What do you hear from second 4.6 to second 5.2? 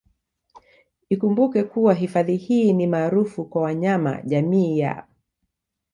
ya